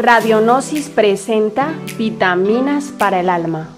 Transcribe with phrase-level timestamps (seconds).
[0.00, 3.70] Radionosis presenta Vitaminas para el Alma.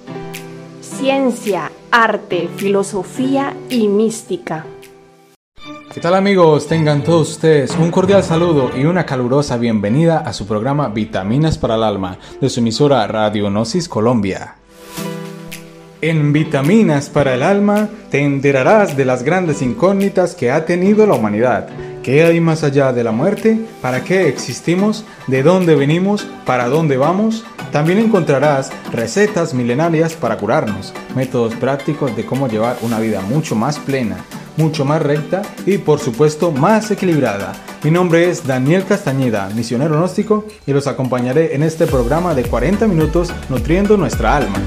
[0.83, 4.67] Ciencia, arte, filosofía y mística.
[5.95, 6.67] ¿Qué tal amigos?
[6.67, 11.77] Tengan todos ustedes un cordial saludo y una calurosa bienvenida a su programa Vitaminas para
[11.77, 14.57] el Alma de su emisora Radionosis Colombia.
[16.03, 21.15] En Vitaminas para el Alma te enterarás de las grandes incógnitas que ha tenido la
[21.15, 21.71] humanidad.
[22.03, 23.61] ¿Qué hay más allá de la muerte?
[23.83, 25.05] ¿Para qué existimos?
[25.27, 26.27] ¿De dónde venimos?
[26.47, 27.45] ¿Para dónde vamos?
[27.73, 33.79] También encontrarás recetas milenarias para curarnos, métodos prácticos de cómo llevar una vida mucho más
[33.79, 34.17] plena,
[34.57, 37.53] mucho más recta y por supuesto más equilibrada.
[37.83, 42.87] Mi nombre es Daniel Castañeda, misionero gnóstico, y los acompañaré en este programa de 40
[42.87, 44.59] minutos nutriendo nuestra alma.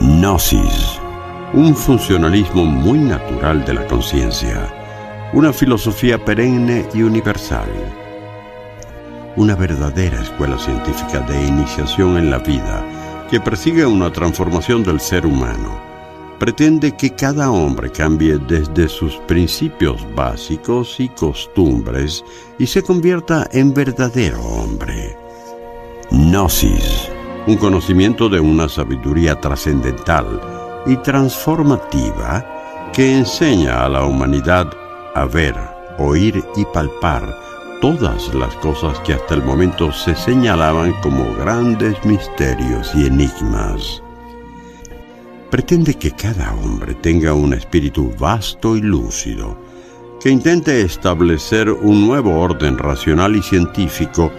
[0.00, 1.00] Gnosis,
[1.54, 4.68] un funcionalismo muy natural de la conciencia,
[5.32, 7.68] una filosofía perenne y universal,
[9.36, 12.84] una verdadera escuela científica de iniciación en la vida
[13.30, 15.80] que persigue una transformación del ser humano.
[16.38, 22.24] Pretende que cada hombre cambie desde sus principios básicos y costumbres
[22.58, 25.16] y se convierta en verdadero hombre.
[26.10, 27.10] Gnosis
[27.46, 32.44] un conocimiento de una sabiduría trascendental y transformativa
[32.92, 34.68] que enseña a la humanidad
[35.14, 35.54] a ver,
[35.98, 37.34] oír y palpar
[37.80, 44.02] todas las cosas que hasta el momento se señalaban como grandes misterios y enigmas.
[45.50, 49.56] Pretende que cada hombre tenga un espíritu vasto y lúcido,
[50.20, 54.32] que intente establecer un nuevo orden racional y científico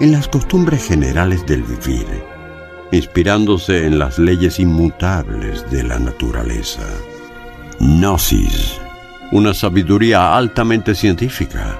[0.00, 2.33] en las costumbres generales del vivir
[2.94, 6.82] inspirándose en las leyes inmutables de la naturaleza.
[7.80, 8.80] Gnosis,
[9.32, 11.78] una sabiduría altamente científica,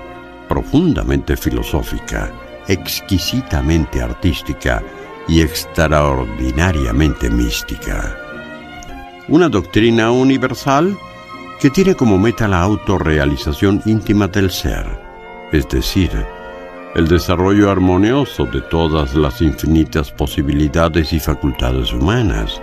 [0.48, 2.32] profundamente filosófica,
[2.68, 4.82] exquisitamente artística
[5.28, 8.16] y extraordinariamente mística.
[9.28, 10.97] Una doctrina universal
[11.60, 14.86] que tiene como meta la autorrealización íntima del ser,
[15.53, 16.10] es decir,
[16.94, 22.62] el desarrollo armonioso de todas las infinitas posibilidades y facultades humanas.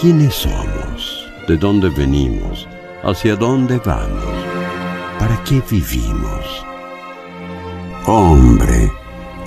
[0.00, 1.28] ¿Quiénes somos?
[1.46, 2.66] ¿De dónde venimos?
[3.02, 4.24] ¿Hacia dónde vamos?
[5.18, 6.64] ¿Para qué vivimos?
[8.06, 8.90] Hombre,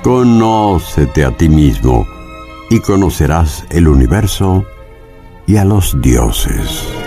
[0.03, 2.05] conócete a ti mismo
[2.69, 4.65] y conocerás el universo
[5.47, 7.06] y a los dioses.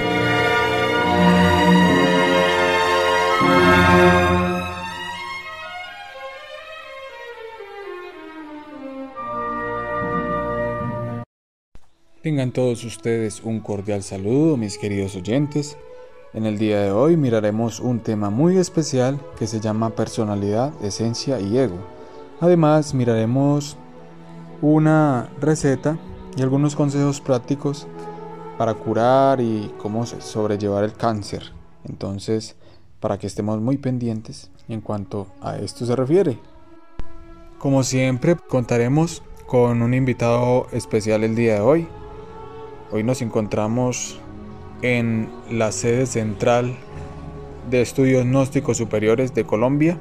[12.22, 15.78] Tengan todos ustedes un cordial saludo, mis queridos oyentes.
[16.34, 21.40] En el día de hoy miraremos un tema muy especial que se llama personalidad, esencia
[21.40, 21.78] y ego.
[22.38, 23.78] Además miraremos
[24.60, 25.96] una receta
[26.36, 27.86] y algunos consejos prácticos
[28.58, 31.54] para curar y cómo sobrellevar el cáncer.
[31.88, 32.54] Entonces,
[33.00, 36.38] para que estemos muy pendientes en cuanto a esto se refiere.
[37.58, 41.88] Como siempre, contaremos con un invitado especial el día de hoy,
[42.92, 44.18] Hoy nos encontramos
[44.82, 46.74] en la sede central
[47.70, 50.00] de Estudios Gnósticos Superiores de Colombia.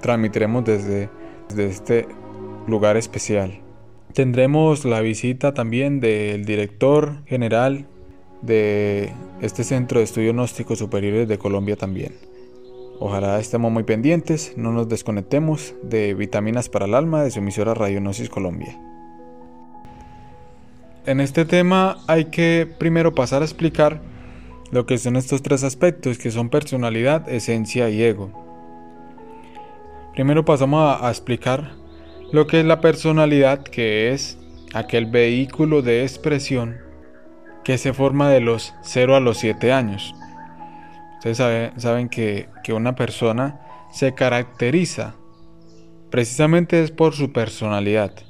[0.00, 1.10] Transmitiremos desde,
[1.54, 2.08] este
[2.66, 3.60] lugar especial.
[4.14, 7.86] Tendremos la visita también del director general
[8.40, 12.14] de este Centro de Estudios Gnósticos Superiores de Colombia también.
[13.00, 17.74] Ojalá estemos muy pendientes, no nos desconectemos de Vitaminas para el Alma de su emisora
[17.74, 18.87] Radionosis Colombia.
[21.08, 24.02] En este tema hay que primero pasar a explicar
[24.70, 28.30] lo que son estos tres aspectos, que son personalidad, esencia y ego.
[30.12, 31.72] Primero pasamos a, explicar
[32.30, 34.38] lo que es la personalidad, que es
[34.74, 36.76] aquel vehículo de expresión
[37.64, 40.14] que se forma de los 0 a los 7 años.
[41.14, 41.38] Ustedes
[41.78, 43.62] saben que, que una persona
[43.94, 45.14] se caracteriza
[46.10, 48.27] precisamente es por su personalidad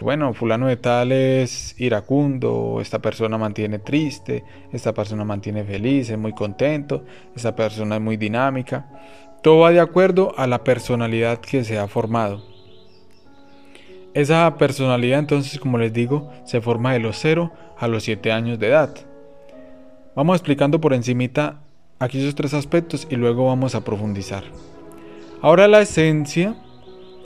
[0.00, 6.18] bueno, fulano de tal es iracundo, esta persona mantiene triste, esta persona mantiene feliz, es
[6.18, 7.04] muy contento,
[7.36, 8.86] esta persona es muy dinámica.
[9.42, 12.42] Todo va de acuerdo a la personalidad que se ha formado.
[14.14, 18.58] Esa personalidad entonces, como les digo, se forma de los 0 a los 7 años
[18.58, 18.94] de edad.
[20.16, 21.60] Vamos explicando por encimita
[21.98, 24.44] aquí esos tres aspectos y luego vamos a profundizar.
[25.42, 26.54] Ahora la esencia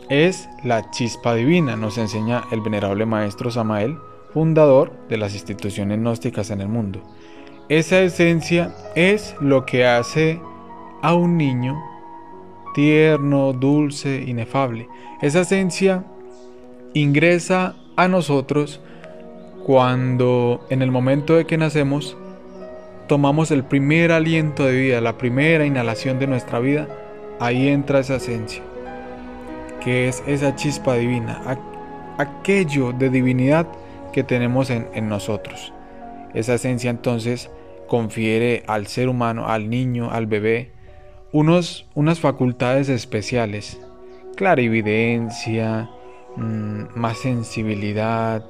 [0.08, 3.98] es la chispa divina, nos enseña el venerable maestro Samael,
[4.32, 7.02] fundador de las instituciones gnósticas en el mundo.
[7.68, 10.40] Esa esencia es lo que hace
[11.02, 11.78] a un niño
[12.74, 14.88] tierno, dulce, inefable.
[15.20, 16.04] Esa esencia
[16.94, 18.80] ingresa a nosotros
[19.66, 22.16] cuando en el momento de que nacemos
[23.08, 26.88] tomamos el primer aliento de vida, la primera inhalación de nuestra vida,
[27.40, 28.62] ahí entra esa esencia,
[29.82, 31.42] que es esa chispa divina,
[32.18, 33.66] aquello de divinidad
[34.12, 35.72] que tenemos en, en nosotros.
[36.34, 37.50] Esa esencia entonces
[37.86, 40.72] confiere al ser humano, al niño, al bebé,
[41.32, 43.80] unos, unas facultades especiales,
[44.36, 45.90] clarividencia,
[46.36, 48.44] mm, más sensibilidad,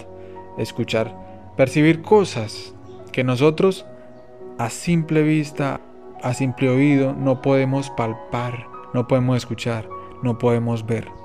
[0.59, 1.15] escuchar,
[1.57, 2.75] percibir cosas
[3.13, 3.87] que nosotros
[4.59, 5.81] a simple vista,
[6.23, 9.89] a simple oído, no podemos palpar, no podemos escuchar,
[10.23, 11.18] no podemos ver.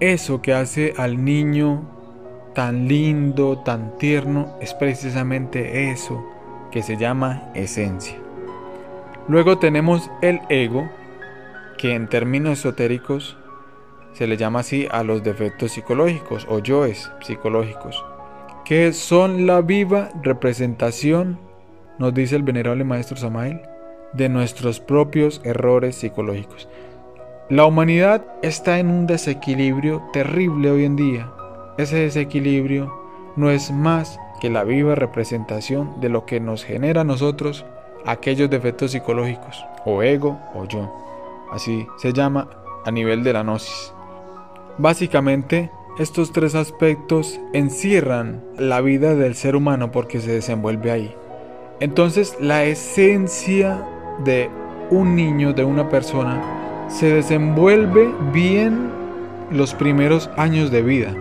[0.00, 1.82] Eso que hace al niño
[2.54, 6.22] tan lindo, tan tierno, es precisamente eso
[6.70, 8.16] que se llama esencia.
[9.26, 10.86] Luego tenemos el ego,
[11.78, 13.38] que en términos esotéricos
[14.12, 18.04] se le llama así a los defectos psicológicos o yoes psicológicos,
[18.66, 21.38] que son la viva representación,
[21.98, 23.62] nos dice el venerable maestro Samael,
[24.12, 26.68] de nuestros propios errores psicológicos.
[27.48, 31.30] La humanidad está en un desequilibrio terrible hoy en día.
[31.78, 32.92] Ese desequilibrio
[33.36, 37.64] no es más que la viva representación de lo que nos genera a nosotros
[38.04, 40.92] aquellos defectos psicológicos, o ego o yo.
[41.52, 42.48] Así se llama
[42.84, 43.94] a nivel de la gnosis.
[44.78, 45.70] Básicamente,
[46.00, 51.14] estos tres aspectos encierran la vida del ser humano porque se desenvuelve ahí.
[51.78, 53.86] Entonces, la esencia
[54.24, 54.50] de
[54.90, 58.90] un niño, de una persona, se desenvuelve bien
[59.50, 61.16] los primeros años de vida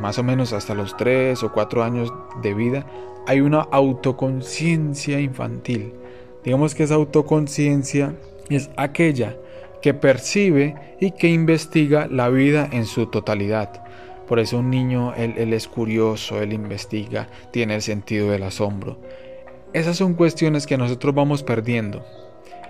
[0.00, 2.86] más o menos hasta los 3 o 4 años de vida,
[3.26, 5.92] hay una autoconciencia infantil.
[6.44, 8.14] Digamos que esa autoconciencia
[8.50, 9.36] es aquella
[9.80, 13.82] que percibe y que investiga la vida en su totalidad.
[14.28, 18.98] Por eso un niño, él, él, es curioso, él investiga, tiene el sentido del asombro.
[19.72, 22.04] Esas son cuestiones que nosotros vamos perdiendo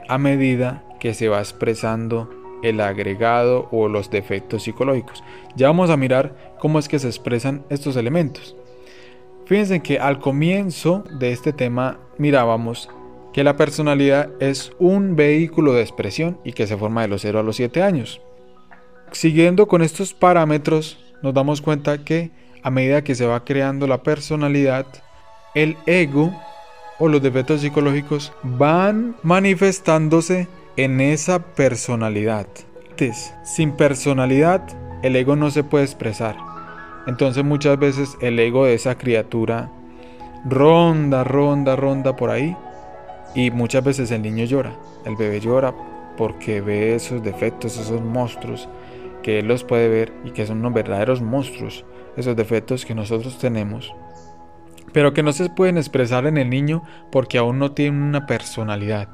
[0.08, 2.30] a medida que se va expresando
[2.62, 5.22] el agregado o los defectos psicológicos.
[5.54, 8.56] Ya vamos a mirar cómo es que se expresan estos elementos.
[9.44, 12.88] Fíjense que al comienzo de este tema mirábamos
[13.34, 17.40] que la personalidad es un vehículo de expresión y que se forma de los 0
[17.40, 18.22] a los 7 años.
[19.12, 22.30] Siguiendo con estos parámetros, nos damos cuenta que
[22.62, 24.86] a medida que se va creando la personalidad,
[25.54, 26.34] el ego
[26.98, 32.46] o los defectos psicológicos van manifestándose en esa personalidad.
[33.44, 34.62] Sin personalidad,
[35.02, 36.36] el ego no se puede expresar.
[37.06, 39.70] Entonces muchas veces el ego de esa criatura
[40.44, 42.56] ronda, ronda, ronda por ahí.
[43.34, 45.74] Y muchas veces el niño llora, el bebé llora
[46.16, 48.68] porque ve esos defectos, esos monstruos
[49.22, 51.84] que él los puede ver y que son unos verdaderos monstruos,
[52.16, 53.92] esos defectos que nosotros tenemos,
[54.92, 59.08] pero que no se pueden expresar en el niño porque aún no tienen una personalidad.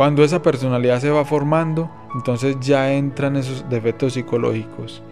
[0.00, 5.02] Cuando esa personalidad se va formando, entonces ya entran esos defectos psicológicos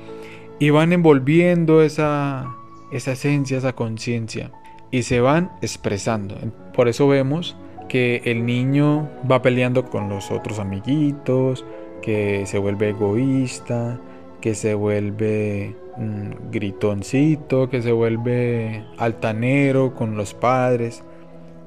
[0.58, 2.56] y van envolviendo esa,
[2.90, 4.50] esa esencia, esa conciencia
[4.90, 6.36] y se van expresando.
[6.72, 7.54] Por eso vemos
[7.90, 11.66] que el niño va peleando con los otros amiguitos,
[12.00, 14.00] que se vuelve egoísta,
[14.40, 21.04] que se vuelve mm, gritoncito, que se vuelve altanero con los padres.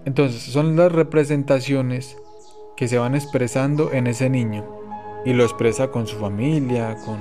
[0.05, 2.17] Entonces son las representaciones
[2.81, 4.65] que se van expresando en ese niño
[5.23, 7.19] y lo expresa con su familia, con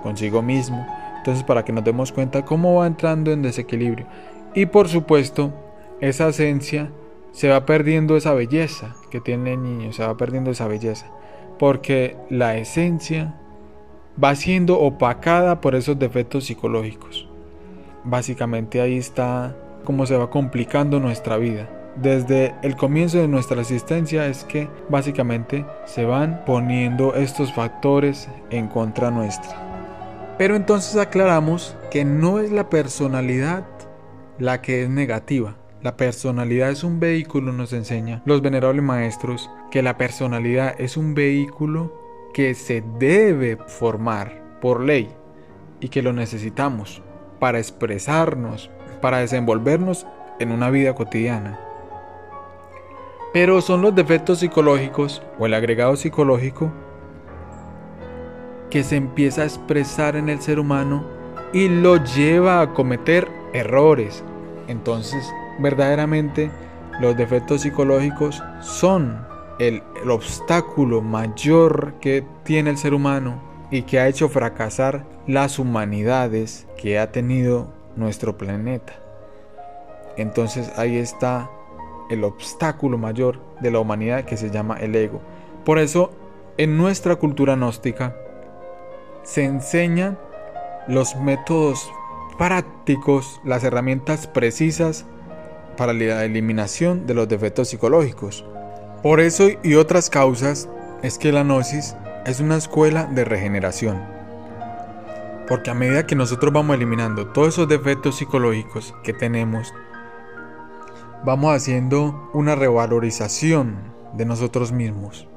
[0.00, 0.86] consigo mismo.
[1.16, 4.06] Entonces para que nos demos cuenta cómo va entrando en desequilibrio.
[4.54, 5.52] Y por supuesto,
[6.00, 6.92] esa esencia
[7.32, 11.06] se va perdiendo esa belleza que tiene el niño, se va perdiendo esa belleza.
[11.58, 13.34] Porque la esencia
[14.22, 17.26] va siendo opacada por esos defectos psicológicos.
[18.04, 24.26] Básicamente ahí está cómo se va complicando nuestra vida desde el comienzo de nuestra existencia
[24.26, 30.34] es que básicamente se van poniendo estos factores en contra nuestra.
[30.38, 33.64] Pero entonces aclaramos que no es la personalidad
[34.38, 35.56] la que es negativa.
[35.82, 41.14] La personalidad es un vehículo, nos enseña los venerables maestros, que la personalidad es un
[41.14, 41.92] vehículo
[42.32, 45.08] que se debe formar por ley
[45.80, 47.02] y que lo necesitamos
[47.40, 48.70] para expresarnos,
[49.00, 50.06] para desenvolvernos
[50.38, 51.71] en una vida cotidiana.
[53.32, 56.70] Pero son los defectos psicológicos o el agregado psicológico
[58.70, 61.04] que se empieza a expresar en el ser humano
[61.52, 64.24] y lo lleva a cometer errores.
[64.68, 66.50] Entonces, verdaderamente,
[67.00, 69.26] los defectos psicológicos son
[69.58, 76.66] el, obstáculo mayor que tiene el ser humano y que ha hecho fracasar las humanidades
[76.76, 78.94] que ha tenido nuestro planeta.
[80.16, 81.50] Entonces ahí está
[82.12, 85.20] el obstáculo mayor de la humanidad que se llama el ego.
[85.64, 86.10] Por eso
[86.58, 88.14] en nuestra cultura gnóstica
[89.22, 90.18] se enseñan
[90.88, 91.90] los métodos
[92.36, 95.06] prácticos, las herramientas precisas
[95.76, 98.44] para la eliminación de los defectos psicológicos.
[99.02, 100.68] Por eso y otras causas
[101.02, 104.02] es que la gnosis es una escuela de regeneración.
[105.48, 109.72] Porque a medida que nosotros vamos eliminando todos esos defectos psicológicos que tenemos,
[111.24, 113.76] vamos haciendo una revalorización
[114.14, 115.28] de nosotros mismos.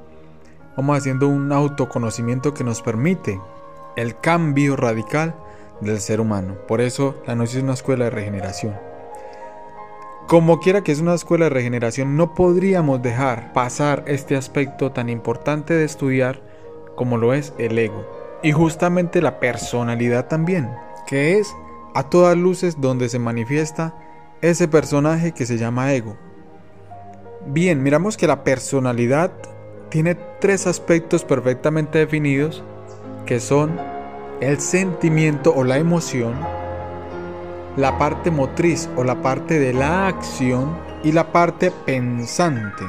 [0.76, 3.40] Vamos haciendo un autoconocimiento que nos permite
[3.96, 5.36] el cambio radical
[5.82, 6.56] del ser humano.
[6.68, 8.76] Por eso la Gnosis es una escuela de regeneración.
[10.28, 15.08] Como quiera que es una escuela de regeneración, no podríamos dejar pasar este aspecto tan
[15.08, 16.42] importante de estudiar
[16.96, 18.06] como lo es el ego.
[18.42, 20.72] Y justamente la personalidad también,
[21.06, 21.56] que es
[21.94, 23.94] a todas luces donde se manifiesta
[24.50, 26.18] ese personaje que se llama ego.
[27.48, 29.32] Bien, miramos que la personalidad
[29.90, 32.64] tiene tres aspectos perfectamente definidos
[33.26, 33.80] que son
[34.42, 36.34] el sentimiento o la emoción,
[37.78, 42.84] la parte motriz o la parte de la acción y la parte pensante.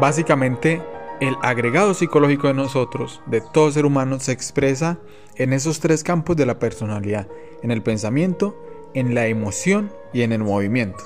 [0.00, 0.82] Básicamente,
[1.20, 4.98] el agregado psicológico de nosotros, de todo ser humano, se expresa
[5.36, 7.28] en esos tres campos de la personalidad,
[7.62, 8.65] en el pensamiento,
[8.96, 11.04] en la emoción y en el movimiento.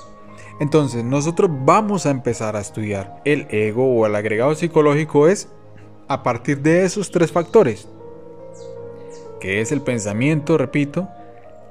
[0.59, 5.49] Entonces, nosotros vamos a empezar a estudiar el ego o el agregado psicológico es
[6.07, 7.87] a partir de esos tres factores,
[9.39, 11.09] que es el pensamiento, repito,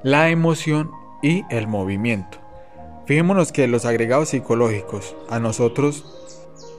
[0.03, 2.37] la emoción y el movimiento.
[3.05, 6.05] Fijémonos que los agregados psicológicos a nosotros,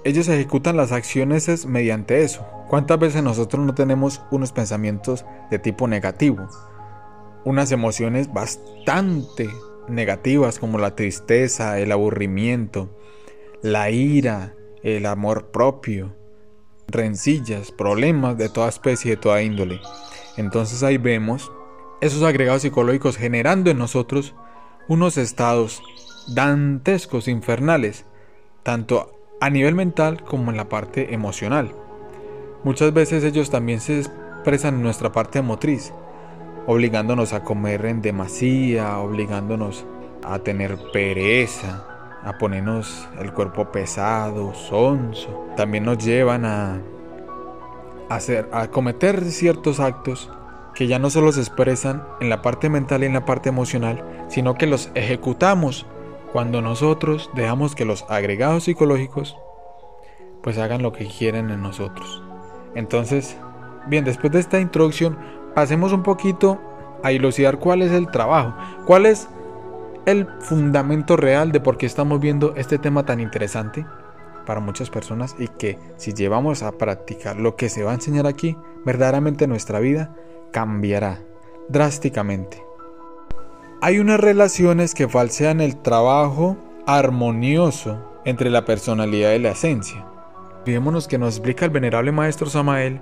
[0.05, 2.47] ellos ejecutan las acciones mediante eso.
[2.69, 6.49] ¿Cuántas veces nosotros no tenemos unos pensamientos de tipo negativo?
[7.45, 9.49] Unas emociones bastante
[9.89, 12.97] negativas como la tristeza, el aburrimiento,
[13.63, 16.15] la ira, el amor propio,
[16.89, 19.81] rencillas, problemas de toda especie, de toda índole.
[20.37, 21.51] Entonces ahí vemos
[22.01, 24.35] esos agregados psicológicos generando en nosotros
[24.89, 25.83] unos estados
[26.29, 28.05] dantescos, infernales,
[28.63, 31.73] tanto a nivel mental como en la parte emocional.
[32.65, 35.93] Muchas veces ellos también se expresan en nuestra parte motriz,
[36.67, 39.85] obligándonos a comer en demasía, obligándonos
[40.25, 41.87] a tener pereza,
[42.23, 45.47] a ponernos el cuerpo pesado, sonso.
[45.57, 46.81] También nos llevan a
[48.09, 50.31] hacer, a cometer ciertos actos
[50.75, 54.03] que ya no solo se expresan en la parte mental y en la parte emocional,
[54.29, 55.87] sino que los ejecutamos
[56.33, 59.37] cuando nosotros dejamos que los agregados psicológicos
[60.43, 62.23] pues hagan lo que quieren en nosotros.
[62.75, 63.37] Entonces,
[63.87, 65.19] bien, después de esta introducción,
[65.55, 66.61] pasemos un poquito
[67.03, 68.55] a ilucidar cuál es el trabajo,
[68.87, 69.29] cuál es
[70.07, 73.87] el fundamento real de por qué estamos viendo este tema tan interesante
[74.47, 78.27] para muchas personas y que si llevamos a practicar lo que se va a enseñar
[78.27, 80.15] aquí, verdaderamente nuestra vida
[80.51, 81.21] cambiará
[81.69, 82.63] drásticamente.
[83.81, 86.57] Hay unas relaciones que falsean el trabajo
[86.87, 90.07] armonioso entre la personalidad y la esencia.
[90.65, 93.01] Fijémonos que nos explica el venerable maestro Samael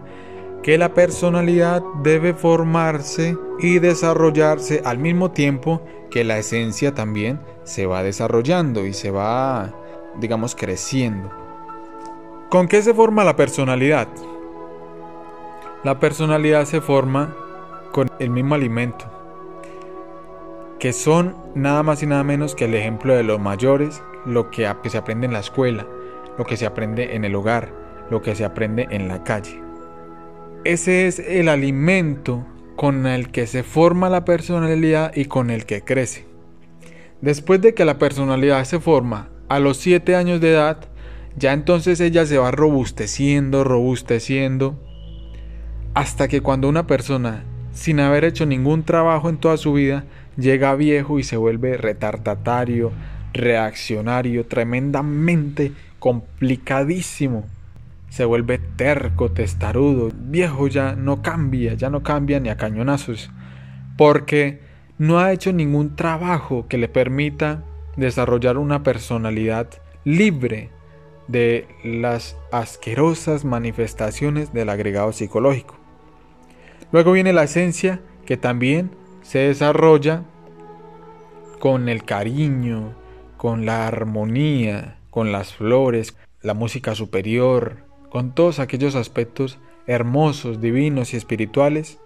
[0.63, 7.87] que la personalidad debe formarse y desarrollarse al mismo tiempo que la esencia también se
[7.87, 9.75] va desarrollando y se va
[10.19, 11.31] digamos, creciendo.
[12.49, 14.09] ¿Con qué se forma la personalidad?
[15.85, 17.35] La personalidad se forma
[17.93, 19.07] con el mismo alimento,
[20.79, 24.69] que son nada más y nada menos que el ejemplo de los mayores, lo que
[24.87, 25.87] se aprende en la escuela,
[26.37, 27.73] lo que se aprende en el hogar,
[28.11, 29.70] lo que se aprende en la calle.
[30.65, 35.81] Ese es el alimento con el que se forma la personalidad y con el que
[35.81, 36.27] crece.
[37.23, 40.85] Después de que la personalidad se forma a los 7 años de edad,
[41.35, 44.79] ya entonces ella se va robusteciendo, robusteciendo,
[45.95, 50.05] hasta que cuando una persona, sin haber hecho ningún trabajo en toda su vida,
[50.37, 52.93] llega viejo y se vuelve retardatario,
[53.33, 57.47] reaccionario, tremendamente complicadísimo.
[58.11, 63.31] Se vuelve terco, testarudo, viejo ya no cambia, ya no cambia ni a cañonazos,
[63.97, 64.61] porque
[64.99, 67.65] no ha hecho ningún trabajo que le permita
[67.97, 69.69] desarrollar una personalidad
[70.05, 70.71] libre
[71.29, 75.79] de las asquerosas manifestaciones del agregado psicológico.
[76.93, 78.91] Luego viene la esencia que también
[79.23, 80.25] se desarrolla
[81.61, 82.95] con el cariño,
[83.37, 91.15] con la armonía, con las flores, la música superior, con todos aquellos aspectos hermosos, divinos
[91.15, 91.99] y espirituales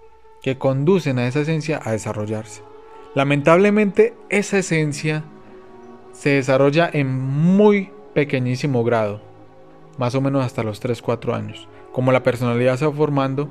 [0.43, 2.63] que conducen a esa esencia a desarrollarse.
[3.15, 5.25] Lamentablemente esa esencia
[6.13, 9.21] se desarrolla en muy pequeñísimo grado,
[9.99, 11.69] más o menos hasta los 3-4 años.
[11.93, 13.49] Como la personalidad se va formando,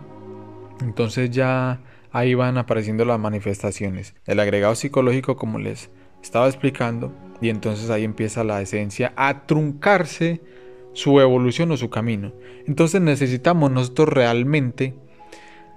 [0.81, 1.81] entonces ya
[2.11, 4.15] ahí van apareciendo las manifestaciones.
[4.25, 5.89] El agregado psicológico, como les
[6.21, 10.41] estaba explicando, y entonces ahí empieza la esencia a truncarse
[10.93, 12.31] su evolución o su camino.
[12.67, 14.93] Entonces necesitamos nosotros realmente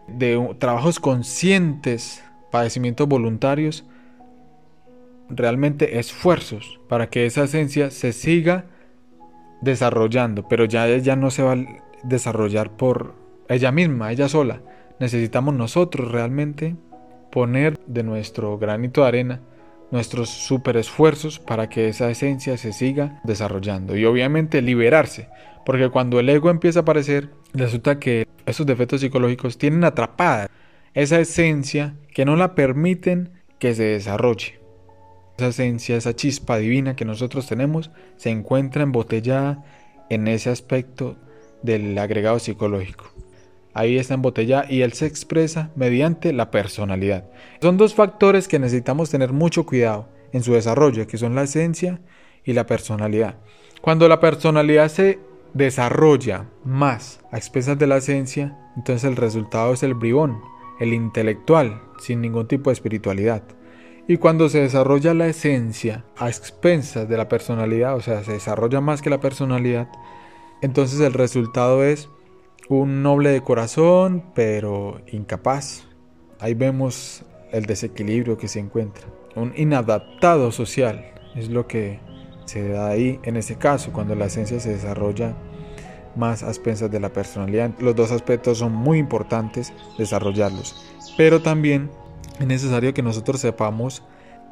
[0.09, 3.85] de trabajos conscientes, padecimientos voluntarios,
[5.29, 8.67] realmente esfuerzos para que esa esencia se siga
[9.61, 11.67] desarrollando, pero ya ella no se va a
[12.05, 13.15] desarrollar por
[13.49, 14.61] ella misma, ella sola.
[15.01, 16.77] Necesitamos nosotros realmente
[17.31, 19.41] poner de nuestro granito de arena
[19.91, 25.29] nuestros super esfuerzos para que esa esencia se siga desarrollando y obviamente liberarse,
[25.65, 30.49] porque cuando el ego empieza a aparecer, resulta que esos defectos psicológicos tienen atrapada
[30.95, 34.59] esa esencia que no la permiten que se desarrolle.
[35.37, 39.63] Esa esencia, esa chispa divina que nosotros tenemos, se encuentra embotellada
[40.09, 41.17] en ese aspecto
[41.63, 43.13] del agregado psicológico.
[43.79, 47.25] Ahí está embotellada y él se expresa mediante la personalidad.
[47.61, 52.01] Son dos factores que necesitamos tener mucho cuidado en su desarrollo, que son la esencia
[52.43, 53.35] y la personalidad.
[53.83, 55.19] Cuando la personalidad se
[55.53, 60.41] desarrolla más a expensas de la esencia, entonces el resultado es el bribón,
[60.81, 63.43] el intelectual, sin ningún tipo de espiritualidad.
[64.09, 68.81] Y cuando se desarrolla la esencia a expensas de la personalidad, o sea, se desarrolla
[68.81, 69.91] más que la personalidad,
[70.63, 72.09] entonces el resultado es
[72.69, 75.85] un noble de corazón, pero incapaz.
[76.41, 79.07] Ahí vemos el desequilibrio que se encuentra.
[79.35, 81.05] Un inadaptado social
[81.35, 82.01] es lo que
[82.47, 85.35] se da ahí en ese caso, cuando la esencia se desarrolla
[86.17, 87.71] más a expensas de la personalidad.
[87.79, 90.75] Los dos aspectos son muy importantes desarrollarlos,
[91.17, 91.91] pero también
[92.41, 94.03] es necesario que nosotros sepamos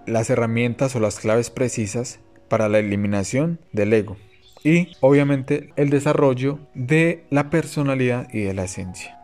[0.07, 4.17] las herramientas o las claves precisas para la eliminación del ego
[4.65, 9.21] y obviamente el desarrollo de la personalidad y de la esencia.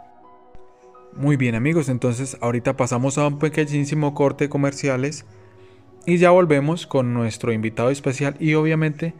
[1.15, 5.25] Muy bien amigos, entonces ahorita pasamos a un pequeñísimo corte comerciales
[6.07, 9.15] y ya volvemos con nuestro invitado especial y obviamente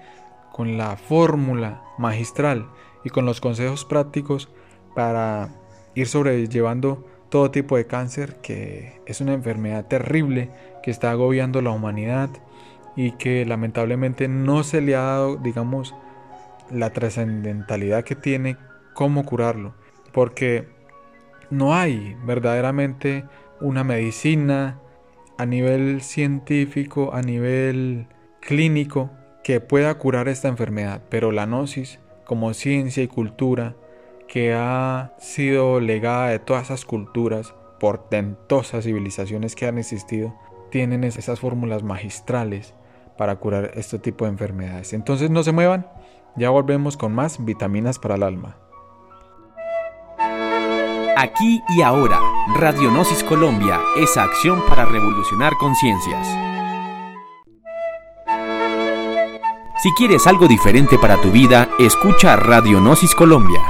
[0.53, 2.69] con la fórmula magistral
[3.03, 4.51] y con los consejos prácticos
[4.95, 5.49] para
[5.95, 10.51] ir sobrellevando todo tipo de cáncer, que es una enfermedad terrible
[10.83, 12.31] que está agobiando la humanidad
[12.95, 15.95] y que lamentablemente no se le ha dado, digamos,
[16.71, 18.57] la trascendentalidad que tiene
[18.95, 19.75] cómo curarlo,
[20.13, 20.69] porque
[21.51, 23.25] no hay verdaderamente
[23.61, 24.81] una medicina
[25.39, 28.07] a nivel científico, a nivel
[28.41, 29.11] clínico,
[29.43, 33.75] que pueda curar esta enfermedad, pero la gnosis como ciencia y cultura
[34.29, 40.35] que ha sido legada de todas esas culturas, portentosas civilizaciones que han existido,
[40.71, 42.75] tienen esas fórmulas magistrales
[43.19, 44.93] para curar este tipo de enfermedades.
[44.93, 45.87] Entonces no se muevan,
[46.41, 48.57] ya volvemos con más vitaminas para el alma.
[51.19, 52.19] Aquí y ahora,
[52.57, 56.27] Radionosis Colombia, esa acción para revolucionar conciencias.
[59.83, 63.61] Si quieres algo diferente para tu vida, escucha Radionosis Colombia.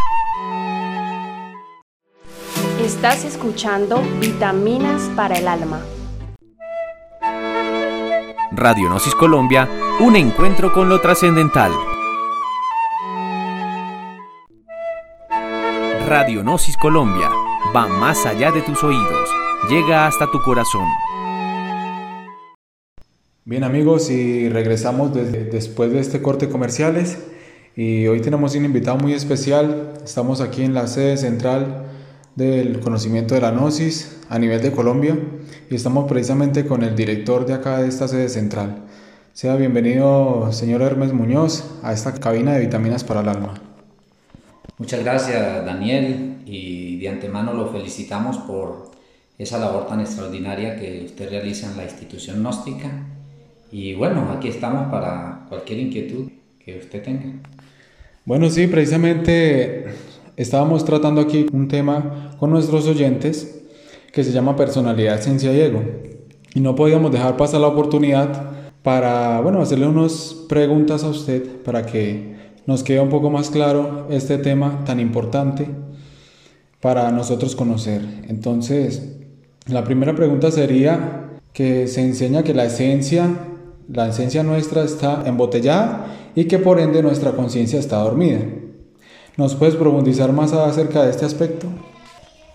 [2.80, 5.80] Estás escuchando Vitaminas para el Alma.
[8.52, 11.72] Radionosis Colombia, un encuentro con lo trascendental.
[16.10, 17.30] Radionosis Colombia
[17.72, 19.30] va más allá de tus oídos,
[19.68, 20.82] llega hasta tu corazón.
[23.44, 27.16] Bien amigos, y regresamos después de este corte comerciales
[27.76, 29.92] y hoy tenemos un invitado muy especial.
[30.04, 31.84] Estamos aquí en la sede central
[32.34, 35.16] del conocimiento de la gnosis a nivel de Colombia
[35.70, 38.82] y estamos precisamente con el director de acá de esta sede central.
[39.32, 43.69] Sea bienvenido, señor Hermes Muñoz, a esta cabina de vitaminas para el alma.
[44.80, 48.90] Muchas gracias, Daniel, y de antemano lo felicitamos por
[49.36, 52.90] esa labor tan extraordinaria que usted realiza en la institución gnóstica.
[53.70, 56.30] Y bueno, aquí estamos para cualquier inquietud
[56.64, 57.26] que usted tenga.
[58.24, 59.84] Bueno, sí, precisamente
[60.38, 63.62] estábamos tratando aquí un tema con nuestros oyentes
[64.14, 65.82] que se llama personalidad, esencia y ego.
[66.54, 68.50] Y no podíamos dejar pasar la oportunidad
[68.82, 72.39] para, bueno, hacerle unas preguntas a usted para que
[72.70, 75.66] nos quede un poco más claro este tema tan importante
[76.80, 78.00] para nosotros conocer.
[78.28, 79.16] Entonces,
[79.66, 83.28] la primera pregunta sería que se enseña que la esencia,
[83.92, 88.38] la esencia nuestra está embotellada y que por ende nuestra conciencia está dormida.
[89.36, 91.66] ¿Nos puedes profundizar más acerca de este aspecto?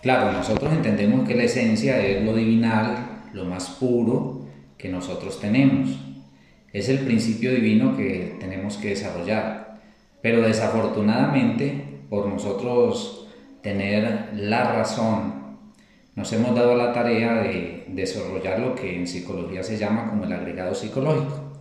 [0.01, 4.45] Claro, nosotros entendemos que la esencia es lo divinal, lo más puro
[4.77, 5.89] que nosotros tenemos.
[6.71, 9.64] Es el principio divino que tenemos que desarrollar.
[10.25, 13.27] Pero desafortunadamente, por nosotros
[13.61, 15.59] tener la razón,
[16.15, 20.33] nos hemos dado la tarea de desarrollar lo que en psicología se llama como el
[20.33, 21.53] agregado psicológico.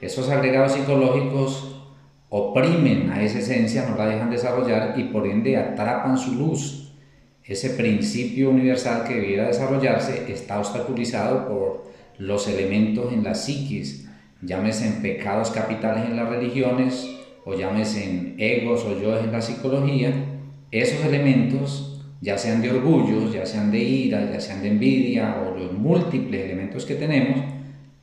[0.00, 1.82] Esos agregados psicológicos
[2.30, 6.94] oprimen a esa esencia, no la dejan desarrollar y por ende atrapan su luz,
[7.44, 14.08] ese principio universal que debiera desarrollarse está obstaculizado por los elementos en la psiquis,
[14.40, 19.40] llámese en pecados capitales en las religiones o llámese en egos o yo en la
[19.40, 20.12] psicología,
[20.70, 25.58] esos elementos, ya sean de orgullo, ya sean de ira, ya sean de envidia o
[25.58, 27.40] los múltiples elementos que tenemos,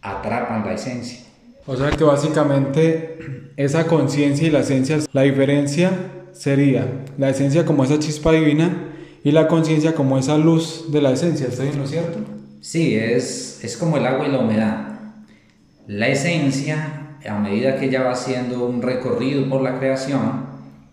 [0.02, 1.20] atrapan la esencia.
[1.66, 3.18] O sea que básicamente
[3.58, 5.92] esa conciencia y la esencia, la diferencia
[6.32, 8.90] sería la esencia como esa chispa divina
[9.24, 12.20] y la conciencia como esa luz de la esencia, ¿estoy en lo cierto?
[12.62, 15.00] Sí, es, es como el agua y la humedad.
[15.88, 20.48] La esencia, a medida que ella va haciendo un recorrido por la creación,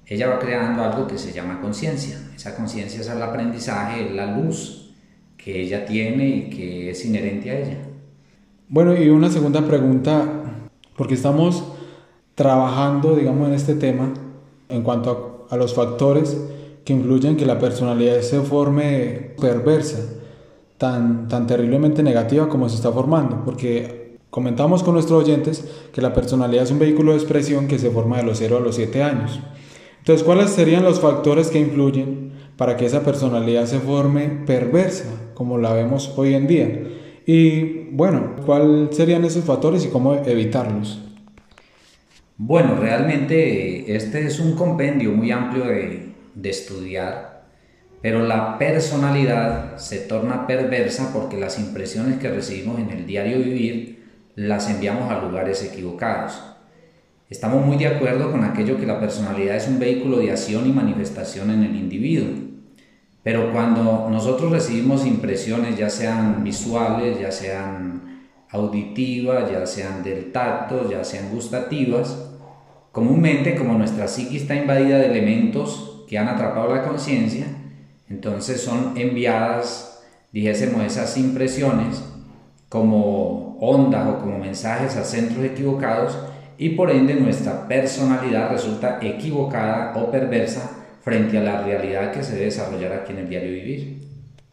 [0.06, 2.18] ella va creando algo que se llama conciencia.
[2.34, 4.92] Esa conciencia es el aprendizaje, la luz
[5.36, 7.78] que ella tiene y que es inherente a ella.
[8.68, 10.24] Bueno, y una segunda pregunta,
[10.96, 11.64] porque estamos
[12.34, 14.12] trabajando, digamos, en este tema
[14.68, 16.36] en cuanto a, los factores
[16.84, 20.00] que influyen en que la personalidad se forme perversa,
[20.78, 24.03] tan, tan terriblemente negativa como se está formando, porque
[24.34, 28.16] comentamos con nuestros oyentes que la personalidad es un vehículo de expresión que se forma
[28.16, 29.38] de los 0 a los 7 años.
[29.98, 35.56] Entonces, ¿cuáles serían los factores que influyen para que esa personalidad se forme perversa, como
[35.56, 36.82] la vemos hoy en día?
[37.24, 41.00] Y bueno, ¿cuáles serían esos factores y cómo evitarlos?
[42.36, 47.44] Bueno, realmente este es un compendio muy amplio de, de estudiar,
[48.02, 54.02] pero la personalidad se torna perversa porque las impresiones que recibimos en el diario vivir
[54.36, 56.40] las enviamos a lugares equivocados.
[57.30, 60.72] Estamos muy de acuerdo con aquello que la personalidad es un vehículo de acción y
[60.72, 62.28] manifestación en el individuo.
[63.22, 70.90] Pero cuando nosotros recibimos impresiones, ya sean visuales, ya sean auditivas, ya sean del tacto,
[70.90, 72.30] ya sean gustativas,
[72.92, 77.46] comúnmente como nuestra psique está invadida de elementos que han atrapado la conciencia,
[78.10, 82.04] entonces son enviadas, dijésemos, esas impresiones
[82.68, 86.18] como ondas o como mensajes a centros equivocados
[86.58, 90.70] y por ende nuestra personalidad resulta equivocada o perversa
[91.02, 94.04] frente a la realidad que se debe desarrollar aquí en el diario vivir.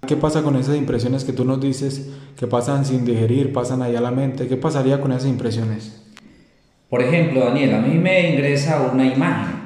[0.08, 3.96] ¿Qué pasa con esas impresiones que tú nos dices que pasan sin digerir, pasan ahí
[3.96, 4.48] a la mente?
[4.48, 6.02] ¿Qué pasaría con esas impresiones?
[6.90, 9.62] Por ejemplo, Daniel, a mí me ingresa una imagen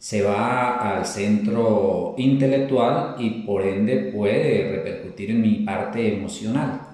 [0.00, 6.89] se va al centro intelectual y por ende puede repercutir en mi parte emocional.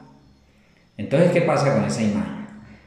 [0.98, 2.46] Entonces, ¿qué pasa con esa imagen?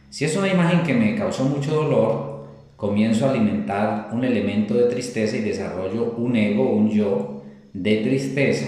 [0.10, 4.86] Si es una imagen que me causó mucho dolor, comienzo a alimentar un elemento de
[4.86, 7.43] tristeza y desarrollo un ego, un yo
[7.74, 8.67] de tristeza,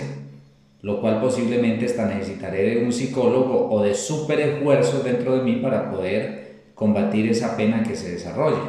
[0.81, 5.55] lo cual posiblemente hasta necesitaré de un psicólogo o de super esfuerzos dentro de mí
[5.55, 8.61] para poder combatir esa pena que se desarrolla.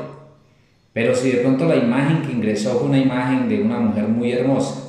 [0.93, 4.33] Pero si de pronto la imagen que ingresó fue una imagen de una mujer muy
[4.33, 4.83] hermosa,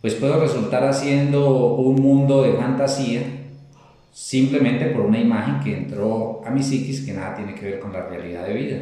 [0.00, 3.22] pues puedo resultar haciendo un mundo de fantasía
[4.16, 7.92] simplemente por una imagen que entró a mi psiquis que nada tiene que ver con
[7.92, 8.78] la realidad de vida.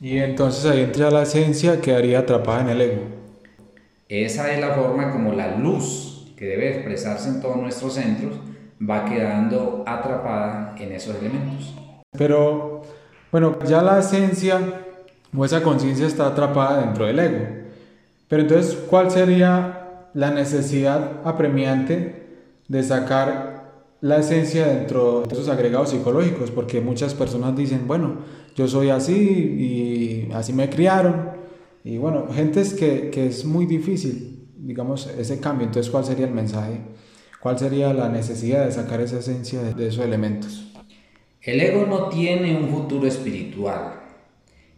[0.00, 3.02] Y entonces ahí entra la esencia que haría atrapada en el ego.
[4.08, 8.40] Esa es la forma como la luz que debe expresarse en todos nuestros centros
[8.80, 11.74] va quedando atrapada en esos elementos.
[12.16, 12.80] Pero,
[13.30, 14.58] bueno, ya la esencia
[15.36, 17.46] o esa conciencia está atrapada dentro del ego.
[18.28, 22.24] Pero entonces, ¿cuál sería la necesidad apremiante
[22.68, 23.53] de sacar
[24.04, 26.50] la esencia dentro de esos agregados psicológicos?
[26.50, 28.18] Porque muchas personas dicen, bueno,
[28.54, 31.30] yo soy así y así me criaron.
[31.82, 35.66] Y bueno, gente es que, que es muy difícil, digamos, ese cambio.
[35.66, 36.80] Entonces, ¿cuál sería el mensaje?
[37.40, 40.70] ¿Cuál sería la necesidad de sacar esa esencia de esos elementos?
[41.40, 44.00] El ego no tiene un futuro espiritual.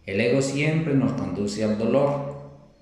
[0.05, 2.33] El ego siempre nos conduce al dolor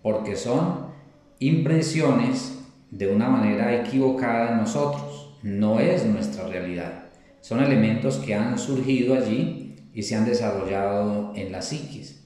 [0.03, 0.91] porque son
[1.39, 2.59] impresiones
[2.91, 5.04] de una manera equivocada en nosotros.
[5.45, 7.03] No es nuestra realidad.
[7.39, 12.23] Son elementos que han surgido allí y se han desarrollado en la psiquis.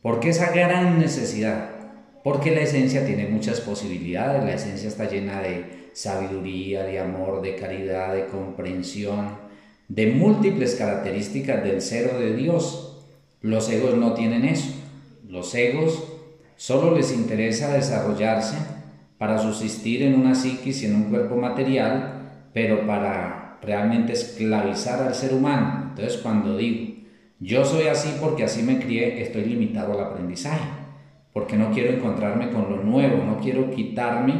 [0.00, 1.68] ¿Por qué esa gran necesidad?
[2.24, 4.42] Porque la esencia tiene muchas posibilidades.
[4.42, 9.36] La esencia está llena de sabiduría, de amor, de caridad, de comprensión,
[9.88, 13.04] de múltiples características del cero de Dios
[13.42, 14.72] Los egos no tienen eso.
[15.28, 16.04] Los egos
[16.56, 18.56] solo les interesa desarrollarse
[19.18, 22.15] para subsistir en una psiquis y en un cuerpo material,
[22.56, 25.88] pero para realmente esclavizar al ser humano.
[25.90, 26.94] Entonces cuando digo,
[27.38, 30.64] yo soy así porque así me crié, estoy limitado al aprendizaje,
[31.34, 34.32] porque no quiero encontrarme con lo nuevo, no quiero quitarme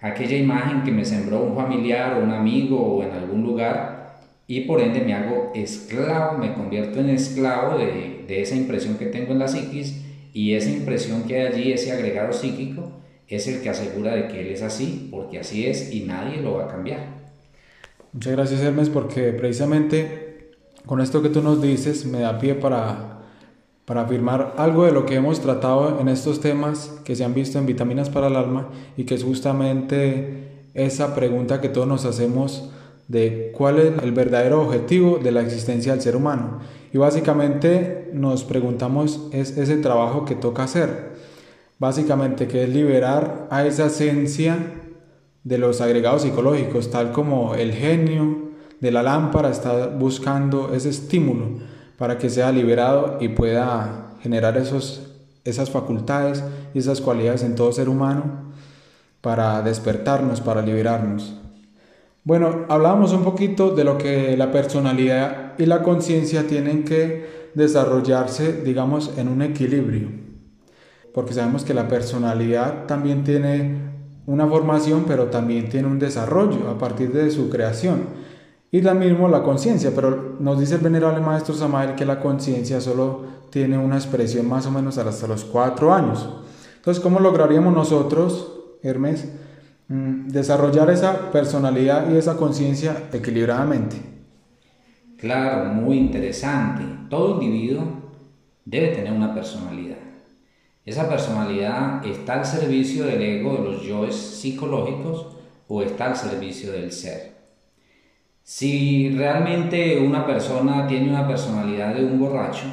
[0.00, 4.62] aquella imagen que me sembró un familiar o un amigo o en algún lugar y
[4.62, 9.32] por ende me hago esclavo, me convierto en esclavo de, de esa impresión que tengo
[9.32, 10.02] en la psiquis
[10.32, 14.40] y esa impresión que hay allí, ese agregado psíquico, es el que asegura de que
[14.40, 17.23] él es así, porque así es y nadie lo va a cambiar.
[18.14, 20.52] Muchas gracias Hermes, porque precisamente
[20.86, 23.22] con esto que tú nos dices me da pie para,
[23.84, 27.58] para afirmar algo de lo que hemos tratado en estos temas que se han visto
[27.58, 32.70] en Vitaminas para el Alma y que es justamente esa pregunta que todos nos hacemos
[33.08, 36.60] de cuál es el verdadero objetivo de la existencia del ser humano.
[36.92, 41.14] Y básicamente nos preguntamos es ese trabajo que toca hacer
[41.78, 44.56] básicamente que es liberar a esa esencia
[45.44, 51.60] de los agregados psicológicos, tal como el genio de la lámpara está buscando ese estímulo
[51.96, 55.12] para que sea liberado y pueda generar esos,
[55.44, 56.42] esas facultades
[56.74, 58.52] y esas cualidades en todo ser humano
[59.20, 61.34] para despertarnos, para liberarnos.
[62.24, 68.62] Bueno, hablábamos un poquito de lo que la personalidad y la conciencia tienen que desarrollarse,
[68.62, 70.24] digamos, en un equilibrio
[71.14, 73.93] porque sabemos que la personalidad también tiene
[74.26, 78.24] una formación, pero también tiene un desarrollo a partir de su creación.
[78.70, 82.80] Y la mismo la conciencia, pero nos dice el venerable maestro Samael que la conciencia
[82.80, 86.28] solo tiene una expresión más o menos hasta los cuatro años.
[86.76, 89.28] Entonces, ¿cómo lograríamos nosotros, Hermes,
[89.88, 93.96] mm, desarrollar esa personalidad y esa conciencia equilibradamente?
[95.18, 96.82] Claro, muy interesante.
[97.08, 97.84] Todo individuo
[98.64, 100.03] debe tener una personalidad.
[100.84, 105.28] ¿Esa personalidad está al servicio del ego, de los yoes psicológicos,
[105.66, 107.32] o está al servicio del ser?
[108.42, 112.66] Si realmente una persona tiene una personalidad de un borracho,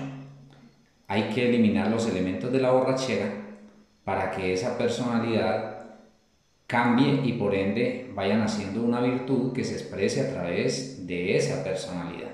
[1.08, 3.32] hay que eliminar los elementos de la borrachera
[4.04, 5.86] para que esa personalidad
[6.68, 11.64] cambie y por ende vayan haciendo una virtud que se exprese a través de esa
[11.64, 12.32] personalidad.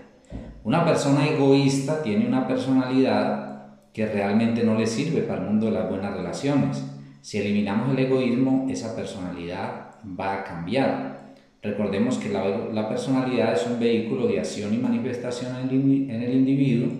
[0.63, 3.46] Una persona egoísta tiene una personalidad
[3.97, 6.85] que realmente no le sirve para el mundo de las buenas relaciones.
[7.21, 11.33] Si eliminamos el egoísmo, esa personalidad va a cambiar.
[11.63, 16.91] Recordemos que la, personalidad es un vehículo de acción y manifestación en el, individuo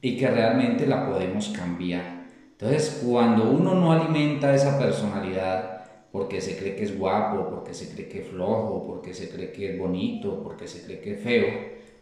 [0.00, 2.24] y que realmente la podemos cambiar.
[2.50, 7.94] Entonces, cuando uno no alimenta esa personalidad porque se cree que es guapo, porque se
[7.94, 11.22] cree que es flojo, porque se cree que es bonito, porque se cree que es
[11.22, 11.46] feo,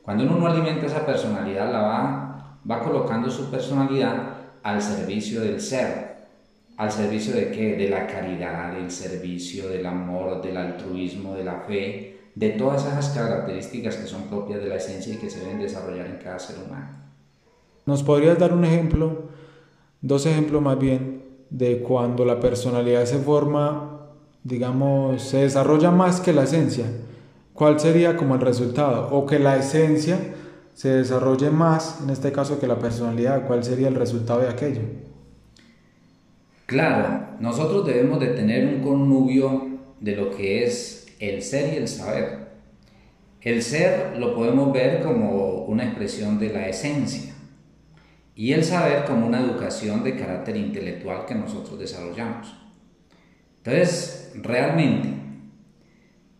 [0.00, 2.29] cuando uno no alimenta esa personalidad la va
[2.68, 6.10] va colocando su personalidad al servicio del ser.
[6.76, 7.76] ¿Al servicio de qué?
[7.76, 13.10] De la caridad, del servicio, del amor, del altruismo, de la fe, de todas esas
[13.10, 16.56] características que son propias de la esencia y que se deben desarrollar en cada ser
[16.64, 16.88] humano.
[17.84, 19.24] ¿Nos podrías dar un ejemplo,
[20.00, 24.06] dos ejemplos más bien, de cuando la personalidad se forma,
[24.44, 26.86] digamos, se desarrolla más que la esencia?
[27.52, 29.10] ¿Cuál sería como el resultado?
[29.10, 30.18] O que la esencia
[30.80, 34.80] se desarrolle más, en este caso, que la personalidad, ¿cuál sería el resultado de aquello?
[36.64, 41.86] Claro, nosotros debemos de tener un connubio de lo que es el ser y el
[41.86, 42.48] saber.
[43.42, 47.34] El ser lo podemos ver como una expresión de la esencia
[48.34, 52.56] y el saber como una educación de carácter intelectual que nosotros desarrollamos.
[53.58, 55.10] Entonces, realmente,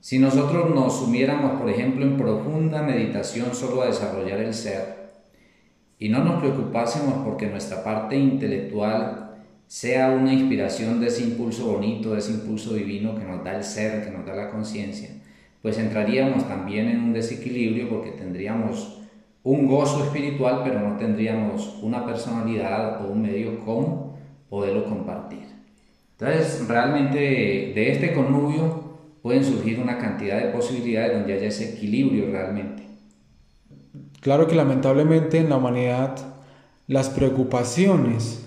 [0.01, 5.01] si nosotros nos sumiéramos, por ejemplo, en profunda meditación solo a desarrollar el ser
[5.99, 9.37] y no nos preocupásemos porque nuestra parte intelectual
[9.67, 13.63] sea una inspiración de ese impulso bonito, de ese impulso divino que nos da el
[13.63, 15.11] ser, que nos da la conciencia,
[15.61, 19.03] pues entraríamos también en un desequilibrio porque tendríamos
[19.43, 24.13] un gozo espiritual, pero no tendríamos una personalidad o un medio con
[24.49, 25.47] poderlo compartir.
[26.19, 28.80] Entonces, realmente de este connubio
[29.23, 32.85] pueden surgir una cantidad de posibilidades donde haya ese equilibrio realmente.
[34.21, 36.17] Claro que lamentablemente en la humanidad
[36.87, 38.45] las preocupaciones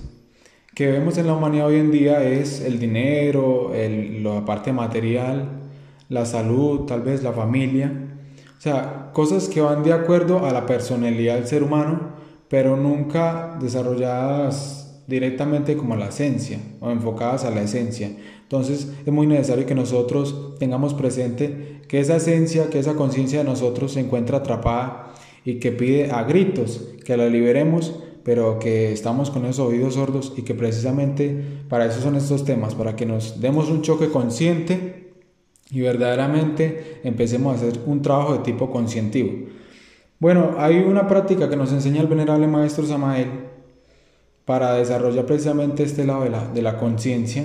[0.75, 5.47] que vemos en la humanidad hoy en día es el dinero, la parte material,
[6.09, 7.91] la salud, tal vez la familia.
[8.57, 12.13] O sea, cosas que van de acuerdo a la personalidad del ser humano,
[12.49, 18.09] pero nunca desarrolladas directamente como la esencia o enfocadas a la esencia.
[18.53, 23.45] Entonces es muy necesario que nosotros tengamos presente que esa esencia, que esa conciencia de
[23.45, 25.11] nosotros se encuentra atrapada
[25.43, 30.33] y que pide a gritos que la liberemos pero que estamos con esos oídos sordos
[30.37, 35.13] y que precisamente para eso son estos temas, para que nos demos un choque consciente
[35.71, 39.31] y verdaderamente empecemos a hacer un trabajo de tipo conscientivo.
[40.19, 43.29] Bueno, hay una práctica que nos enseña el venerable maestro Samael
[44.45, 47.43] para desarrollar precisamente este lado de la, de la conciencia,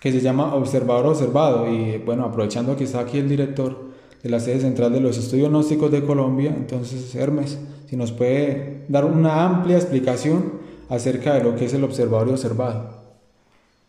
[0.00, 1.72] que se llama observador observado.
[1.72, 3.88] Y bueno, aprovechando que está aquí el director
[4.22, 8.84] de la sede central de los estudios gnósticos de Colombia, entonces Hermes, si nos puede
[8.88, 10.52] dar una amplia explicación
[10.88, 12.98] acerca de lo que es el observador observado.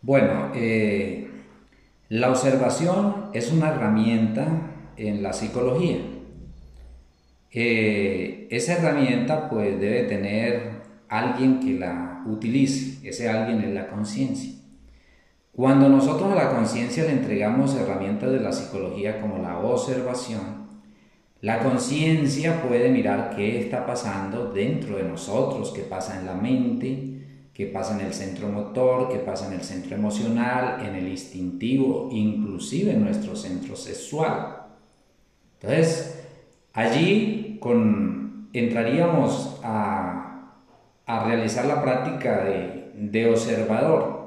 [0.02, 1.28] Bueno, eh,
[2.10, 5.98] la observación es una herramienta en la psicología.
[7.52, 14.59] Eh, esa herramienta pues debe tener alguien que la utilice, ese alguien es la conciencia.
[15.60, 20.70] Cuando nosotros a la conciencia le entregamos herramientas de la psicología como la observación,
[21.42, 27.50] la conciencia puede mirar qué está pasando dentro de nosotros, qué pasa en la mente,
[27.54, 32.08] qué pasa en el centro motor, qué pasa en el centro emocional, en el instintivo,
[32.10, 34.62] inclusive en nuestro centro sexual.
[35.60, 36.24] Entonces,
[36.72, 40.20] allí con, entraríamos a
[41.10, 44.19] a realizar la práctica de, observador.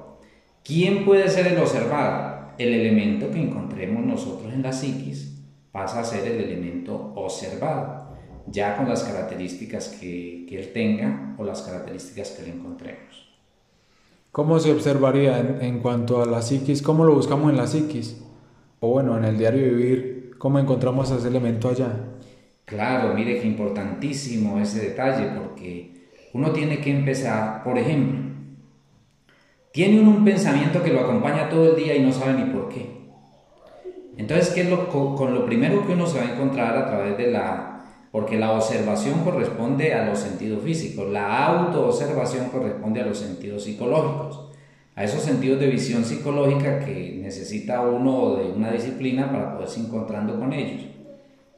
[0.64, 2.52] ¿Quién puede ser el observado?
[2.56, 8.14] El elemento que encontremos nosotros en la psiquis pasa a ser el elemento observado,
[8.46, 13.32] ya con las características que, él tenga o las características que le encontremos.
[14.30, 16.80] ¿Cómo se observaría en, en, cuanto a la psiquis?
[16.80, 18.22] ¿Cómo lo buscamos en la psiquis?
[18.78, 21.90] O bueno, en el diario vivir, ¿cómo encontramos ese elemento allá?
[22.66, 28.31] Claro, mire que importantísimo ese detalle porque uno tiene que empezar, por ejemplo,
[29.72, 33.02] tiene un pensamiento que lo acompaña todo el día y no sabe ni por qué.
[34.18, 37.16] Entonces, ¿qué es lo, con lo primero que uno se va a encontrar a través
[37.16, 37.68] de la...
[38.12, 44.50] Porque la observación corresponde a los sentidos físicos, la autoobservación corresponde a los sentidos psicológicos,
[44.94, 50.38] a esos sentidos de visión psicológica que necesita uno de una disciplina para poderse encontrando
[50.38, 50.84] con ellos.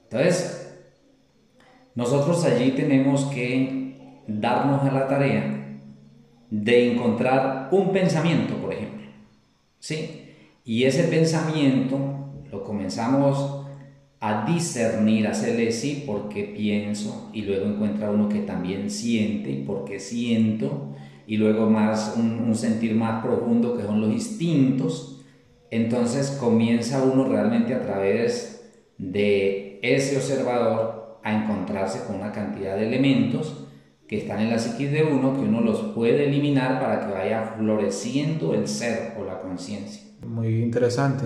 [0.05, 0.79] Entonces,
[1.97, 5.64] nosotros allí tenemos que darnos a la tarea
[6.63, 9.07] de encontrar un pensamiento, por ejemplo.
[9.81, 10.23] ¿Sí?
[10.65, 11.99] Y ese pensamiento
[12.51, 13.67] lo comenzamos
[14.21, 19.99] a discernir, a hacerle sí porque pienso, y luego encuentra uno que también siente porque
[19.99, 20.95] siento,
[21.27, 25.25] y luego más un, un sentir más profundo que son los instintos.
[25.71, 32.87] Entonces comienza uno realmente a través de ese observador a encontrarse con una cantidad de
[32.87, 33.64] elementos
[34.15, 37.55] que están en la psiquis de uno, que uno los puede eliminar para que vaya
[37.59, 40.03] floreciendo el ser o la conciencia.
[40.25, 41.25] Muy interesante.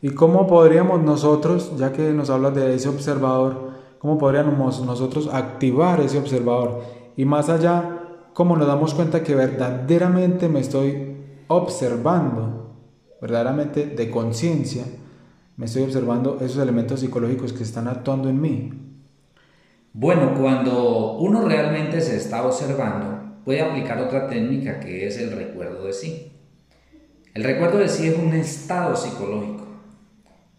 [0.00, 6.00] ¿Y cómo podríamos nosotros, ya que nos hablas de ese observador, cómo podríamos nosotros activar
[6.00, 6.80] ese observador?
[7.14, 8.00] Y más allá,
[8.32, 11.16] ¿cómo nos damos cuenta que verdaderamente me estoy
[11.48, 12.70] observando,
[13.20, 14.84] verdaderamente de conciencia,
[15.58, 18.83] me estoy observando esos elementos psicológicos que están actuando en mí?
[19.96, 25.84] Bueno, cuando uno realmente se está observando, puede aplicar otra técnica que es el recuerdo
[25.84, 26.32] de sí.
[27.32, 29.68] El recuerdo de sí es un estado psicológico.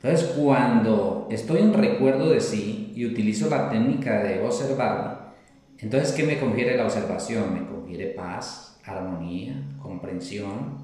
[0.01, 5.15] Entonces, cuando estoy en recuerdo de sí y utilizo la técnica de observarme,
[5.79, 7.53] entonces, ¿qué me confiere la observación?
[7.53, 10.77] Me confiere paz, armonía, comprensión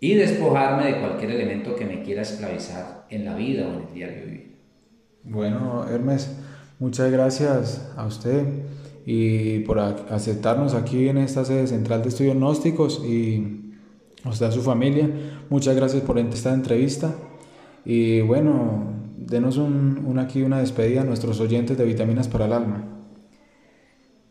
[0.00, 3.94] y despojarme de cualquier elemento que me quiera esclavizar en la vida o en el
[3.94, 4.56] diario vivir.
[5.22, 6.43] Bueno, Hermes,
[6.78, 8.46] Muchas gracias a usted
[9.06, 13.60] y por aceptarnos aquí en esta sede central de estudios gnósticos y
[14.24, 15.08] a su familia.
[15.50, 17.14] Muchas gracias por esta entrevista
[17.84, 22.84] y bueno, denos un, aquí una despedida a nuestros oyentes de Vitaminas para el Alma.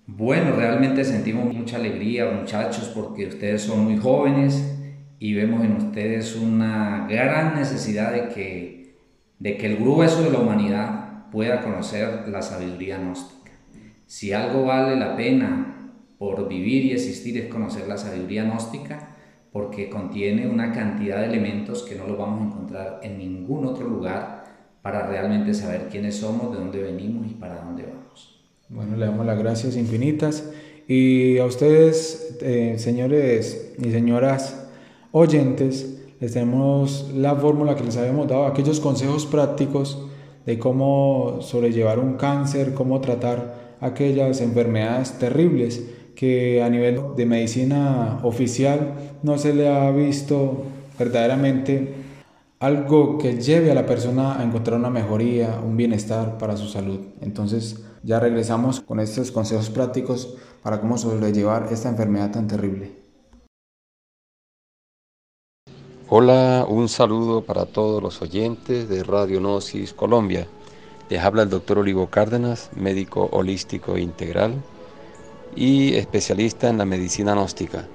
[0.06, 4.78] Bueno, realmente sentimos mucha alegría, muchachos, porque ustedes son muy jóvenes
[5.18, 8.96] y vemos en ustedes una gran necesidad de que,
[9.40, 11.03] de que el grueso de la humanidad
[11.34, 13.52] pueda conocer la sabiduría gnóstica.
[14.06, 19.10] Si algo vale la pena por vivir y existir es conocer la sabiduría gnóstica,
[19.52, 23.88] porque contiene una cantidad de elementos que no los vamos a encontrar en ningún otro
[23.88, 24.44] lugar
[24.84, 28.40] para realmente saber quiénes somos, de dónde venimos y para dónde vamos.
[28.70, 30.52] Bueno, le damos las gracias infinitas
[30.88, 34.70] y a ustedes, eh, señores y señoras
[35.12, 40.10] oyentes, les tenemos la fórmula que les habíamos dado, aquellos consejos prácticos
[40.46, 45.84] de cómo sobrellevar un cáncer, cómo tratar aquellas enfermedades terribles
[46.16, 50.64] que a nivel de medicina oficial no se le ha visto
[50.98, 51.96] verdaderamente
[52.60, 57.00] algo que lleve a la persona a encontrar una mejoría, un bienestar para su salud.
[57.20, 63.03] Entonces ya regresamos con estos consejos prácticos para cómo sobrellevar esta enfermedad tan terrible.
[66.16, 70.46] Hola, un saludo para todos los oyentes de Radio Gnosis Colombia.
[71.10, 74.54] Les habla el doctor Olivo Cárdenas, médico holístico integral
[75.56, 77.88] y especialista en la medicina gnóstica.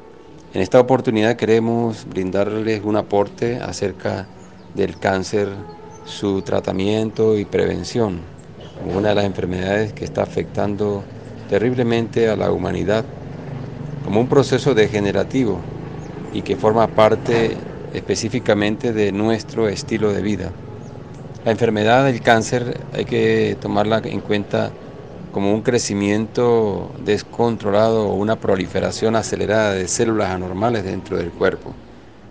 [0.52, 4.26] En esta oportunidad queremos brindarles un aporte acerca
[4.74, 5.50] del cáncer,
[6.04, 8.18] su tratamiento y prevención,
[8.96, 11.04] una de las enfermedades que está afectando
[11.48, 13.04] terriblemente a la humanidad,
[14.04, 15.60] como un proceso degenerativo
[16.32, 17.56] y que forma parte
[17.94, 20.52] específicamente de nuestro estilo de vida.
[21.44, 24.70] La enfermedad del cáncer hay que tomarla en cuenta
[25.32, 31.74] como un crecimiento descontrolado o una proliferación acelerada de células anormales dentro del cuerpo.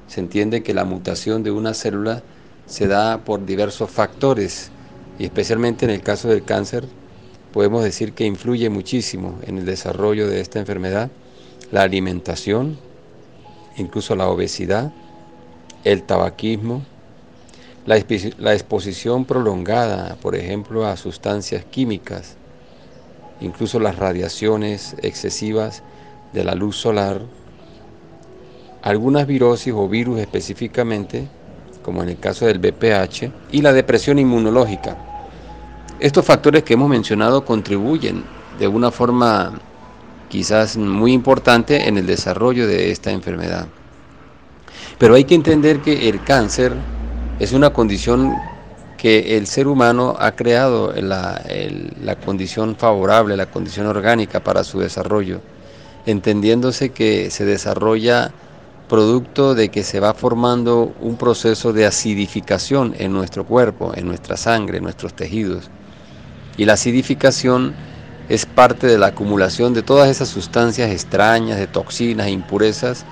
[0.08, 2.24] Se entiende que la mutación de una célula
[2.66, 4.72] se da por diversos factores
[5.20, 6.86] y especialmente en el caso del cáncer
[7.54, 11.10] podemos decir que influye muchísimo en el desarrollo de esta enfermedad
[11.72, 12.78] la alimentación,
[13.78, 14.92] incluso la obesidad,
[15.84, 16.84] el tabaquismo,
[17.86, 17.96] la,
[18.54, 22.36] exposición prolongada, por ejemplo, a sustancias químicas,
[23.40, 25.84] incluso las radiaciones excesivas
[26.34, 27.22] de la luz solar,
[28.82, 31.28] algunas virosis o virus específicamente,
[31.82, 34.98] como en el caso del BPH, y la depresión inmunológica.
[36.00, 38.24] Estos factores que hemos mencionado contribuyen
[38.60, 39.54] de una forma
[40.30, 43.68] quizás muy importante en el desarrollo de esta enfermedad.
[44.98, 46.74] Pero hay que entender que el cáncer
[47.40, 48.34] es una condición
[48.98, 51.42] que el ser humano ha creado la,
[52.02, 55.40] la condición favorable, la condición orgánica para su desarrollo,
[56.06, 58.32] entendiéndose que se desarrolla
[58.88, 64.38] producto de que se va formando un proceso de acidificación en nuestro cuerpo, en nuestra
[64.38, 65.70] sangre, en nuestros tejidos.
[66.58, 67.76] Y la acidificación
[68.30, 73.06] es parte de la acumulación de todas esas sustancias extrañas, de toxinas, impurezas,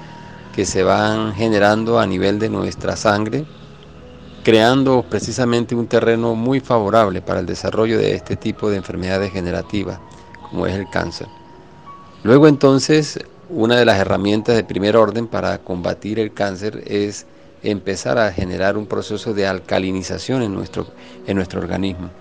[0.55, 3.43] que se van generando a nivel de nuestra sangre,
[4.41, 9.99] creando precisamente un terreno muy favorable para el desarrollo de este tipo de enfermedades degenerativas,
[10.49, 11.27] como es el cáncer.
[12.23, 17.25] Luego entonces, una de las herramientas de primer orden para combatir el cáncer es
[17.61, 20.87] empezar a generar un proceso de alcalinización en nuestro,
[21.27, 22.11] en nuestro organismo.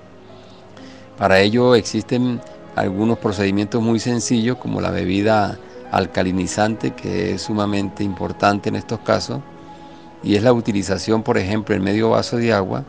[1.16, 2.41] Para ello existen
[2.74, 5.57] algunos procedimientos muy sencillos como la bebida
[5.95, 9.40] alcalinizante que es sumamente importante en estos casos
[10.22, 12.84] y es la utilización, por ejemplo, en medio vaso de agua,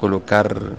[0.00, 0.76] colocar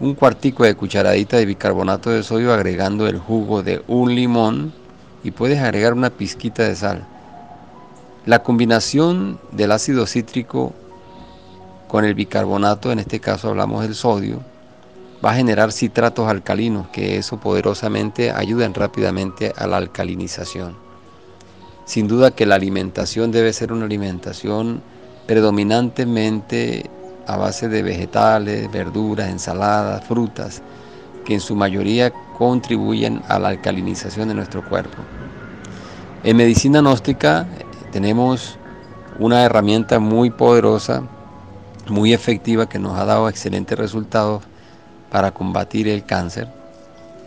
[0.00, 4.72] un cuartico de cucharadita de bicarbonato de sodio agregando el jugo de un limón
[5.22, 7.04] y puedes agregar una pizquita de sal.
[8.26, 10.72] La combinación del ácido cítrico
[11.88, 14.40] con el bicarbonato, en este caso hablamos del sodio,
[15.24, 20.89] va a generar citratos alcalinos que eso poderosamente ayudan rápidamente a la alcalinización.
[21.90, 24.80] Sin duda que la alimentación debe ser una alimentación
[25.26, 26.88] predominantemente
[27.26, 30.62] a base de vegetales, verduras, ensaladas, frutas,
[31.24, 34.98] que en su mayoría contribuyen a la alcalinización de nuestro cuerpo.
[36.22, 37.48] En medicina gnóstica
[37.90, 38.56] tenemos
[39.18, 41.02] una herramienta muy poderosa,
[41.88, 44.44] muy efectiva, que nos ha dado excelentes resultados
[45.10, 46.46] para combatir el cáncer,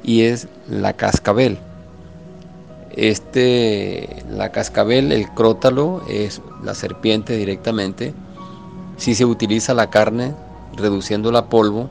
[0.04, 1.60] y es la cascabel.
[2.94, 8.14] Este, la cascabel, el crótalo, es la serpiente directamente.
[8.98, 10.36] Si se utiliza la carne,
[10.76, 11.90] reduciéndola a polvo,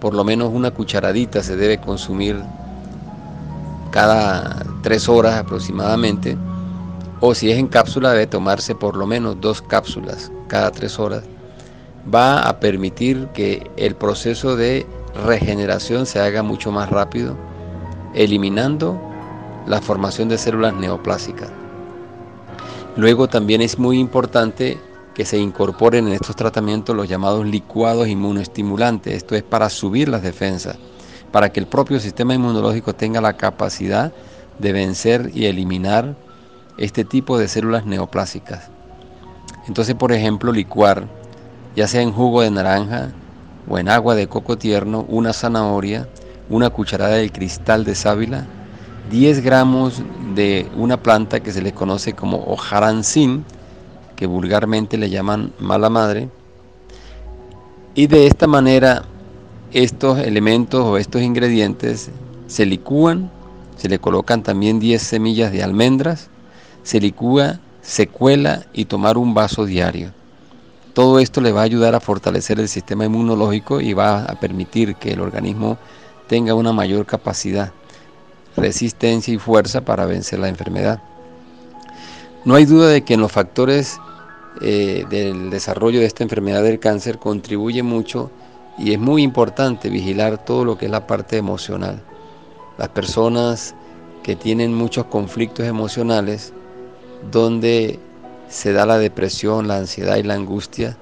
[0.00, 2.40] por lo menos una cucharadita se debe consumir
[3.90, 6.36] cada tres horas aproximadamente.
[7.20, 11.24] O si es en cápsula, debe tomarse por lo menos dos cápsulas cada tres horas.
[12.12, 14.86] Va a permitir que el proceso de
[15.26, 17.36] regeneración se haga mucho más rápido,
[18.14, 19.11] eliminando
[19.66, 21.50] la formación de células neoplásicas.
[22.96, 24.78] Luego también es muy importante
[25.14, 29.14] que se incorporen en estos tratamientos los llamados licuados inmunoestimulantes.
[29.14, 30.76] Esto es para subir las defensas,
[31.30, 34.12] para que el propio sistema inmunológico tenga la capacidad
[34.58, 36.14] de vencer y eliminar
[36.78, 38.70] este tipo de células neoplásicas.
[39.66, 41.06] Entonces, por ejemplo, licuar,
[41.76, 43.10] ya sea en jugo de naranja
[43.68, 46.08] o en agua de coco tierno, una zanahoria,
[46.50, 48.46] una cucharada de cristal de sábila
[49.12, 50.02] 10 gramos
[50.34, 53.44] de una planta que se le conoce como hojarancín,
[54.16, 56.30] que vulgarmente le llaman mala madre,
[57.94, 59.04] y de esta manera
[59.70, 62.10] estos elementos o estos ingredientes
[62.46, 63.30] se licúan,
[63.76, 66.30] se le colocan también 10 semillas de almendras,
[66.82, 70.10] se licúa, se cuela y tomar un vaso diario.
[70.94, 74.94] Todo esto le va a ayudar a fortalecer el sistema inmunológico y va a permitir
[74.94, 75.76] que el organismo
[76.28, 77.74] tenga una mayor capacidad
[78.56, 81.02] resistencia y fuerza para vencer la enfermedad.
[82.44, 83.98] No hay duda de que en los factores
[84.60, 88.30] eh, del desarrollo de esta enfermedad del cáncer contribuye mucho
[88.78, 92.02] y es muy importante vigilar todo lo que es la parte emocional.
[92.78, 93.74] Las personas
[94.22, 96.52] que tienen muchos conflictos emocionales,
[97.30, 97.98] donde
[98.48, 100.96] se da la depresión, la ansiedad y la angustia,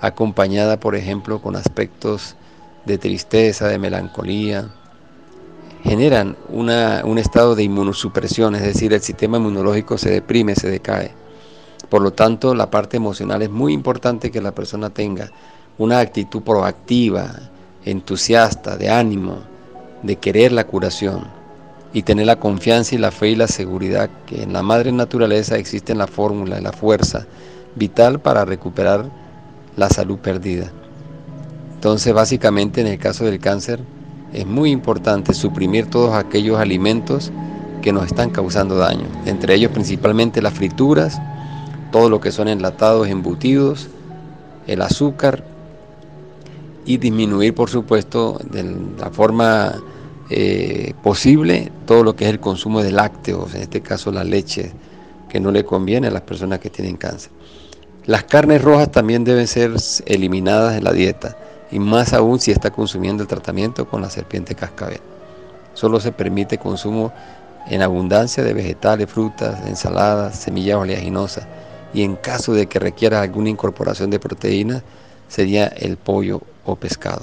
[0.00, 2.36] acompañada por ejemplo con aspectos
[2.84, 4.70] de tristeza, de melancolía,
[5.84, 11.12] generan un estado de inmunosupresión, es decir, el sistema inmunológico se deprime, se decae.
[11.90, 15.30] Por lo tanto, la parte emocional es muy importante que la persona tenga
[15.76, 17.34] una actitud proactiva,
[17.84, 19.40] entusiasta, de ánimo,
[20.02, 21.26] de querer la curación
[21.92, 25.58] y tener la confianza y la fe y la seguridad que en la madre naturaleza
[25.58, 27.26] existe la fórmula y la fuerza
[27.74, 29.04] vital para recuperar
[29.76, 30.72] la salud perdida.
[31.74, 33.80] Entonces, básicamente en el caso del cáncer,
[34.34, 37.30] es muy importante suprimir todos aquellos alimentos
[37.80, 41.20] que nos están causando daño, entre ellos principalmente las frituras,
[41.92, 43.88] todo lo que son enlatados, embutidos,
[44.66, 45.44] el azúcar
[46.84, 49.74] y disminuir por supuesto de la forma
[50.30, 54.72] eh, posible todo lo que es el consumo de lácteos, en este caso la leche,
[55.28, 57.30] que no le conviene a las personas que tienen cáncer.
[58.06, 59.72] Las carnes rojas también deben ser
[60.06, 61.36] eliminadas de la dieta
[61.74, 65.00] y más aún si está consumiendo el tratamiento con la serpiente cascabel.
[65.74, 67.12] Solo se permite consumo
[67.66, 71.48] en abundancia de vegetales, frutas, ensaladas, semillas oleaginosas
[71.92, 74.84] y en caso de que requiera alguna incorporación de proteínas
[75.26, 77.22] sería el pollo o pescado.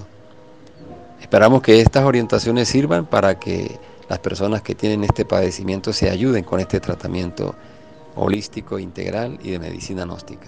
[1.21, 3.79] Esperamos que estas orientaciones sirvan para que
[4.09, 7.55] las personas que tienen este padecimiento se ayuden con este tratamiento
[8.17, 10.47] holístico, integral y de medicina gnóstica.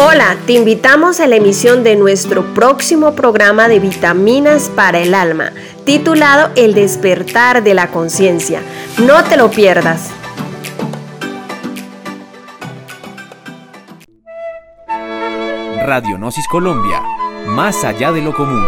[0.00, 5.50] Hola, te invitamos a la emisión de nuestro próximo programa de Vitaminas para el Alma,
[5.84, 8.62] titulado El despertar de la conciencia.
[8.98, 10.12] No te lo pierdas.
[15.88, 17.02] Radio Gnosis Colombia
[17.46, 18.62] más allá de lo común.